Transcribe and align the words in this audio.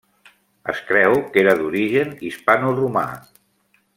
Es 0.71 0.79
creu 0.87 1.17
que 1.35 1.41
era 1.43 1.53
d'origen 1.59 2.17
hispanoromà. 2.31 3.05